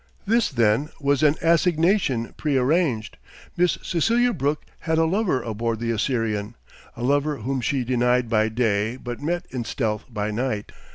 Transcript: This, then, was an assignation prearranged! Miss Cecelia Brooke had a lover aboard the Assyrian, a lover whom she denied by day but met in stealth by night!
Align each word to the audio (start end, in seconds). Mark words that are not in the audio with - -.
This, 0.25 0.49
then, 0.49 0.89
was 0.99 1.21
an 1.21 1.35
assignation 1.43 2.33
prearranged! 2.35 3.19
Miss 3.55 3.77
Cecelia 3.83 4.33
Brooke 4.33 4.65
had 4.79 4.97
a 4.97 5.05
lover 5.05 5.43
aboard 5.43 5.79
the 5.79 5.91
Assyrian, 5.91 6.55
a 6.97 7.03
lover 7.03 7.35
whom 7.37 7.61
she 7.61 7.83
denied 7.83 8.27
by 8.27 8.49
day 8.49 8.97
but 8.97 9.21
met 9.21 9.45
in 9.51 9.63
stealth 9.63 10.05
by 10.11 10.31
night! 10.31 10.71